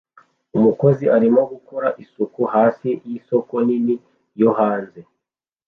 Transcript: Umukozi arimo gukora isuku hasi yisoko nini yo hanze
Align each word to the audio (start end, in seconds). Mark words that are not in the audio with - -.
Umukozi 0.57 1.05
arimo 1.15 1.41
gukora 1.51 1.87
isuku 2.03 2.41
hasi 2.53 2.89
yisoko 3.09 3.53
nini 3.65 3.95
yo 4.41 4.49
hanze 4.57 4.99